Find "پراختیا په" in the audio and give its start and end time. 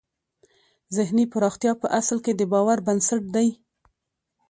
1.33-1.87